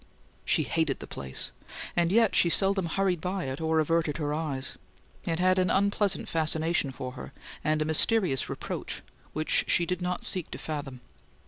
She 0.45 0.63
hated 0.63 0.97
the 0.97 1.05
place, 1.05 1.51
and 1.95 2.11
yet 2.11 2.33
she 2.33 2.49
seldom 2.49 2.87
hurried 2.87 3.21
by 3.21 3.43
it 3.43 3.61
or 3.61 3.79
averted 3.79 4.17
her 4.17 4.33
eyes. 4.33 4.75
It 5.27 5.37
had 5.37 5.59
an 5.59 5.69
unpleasant 5.69 6.27
fascination 6.27 6.91
for 6.91 7.11
her, 7.11 7.33
and 7.63 7.83
a 7.83 7.85
mysterious 7.85 8.49
reproach, 8.49 9.03
which 9.33 9.63
she 9.67 9.85
did 9.85 10.01
not 10.01 10.25
seek 10.25 10.49
to 10.49 10.57
fathom. 10.57 11.01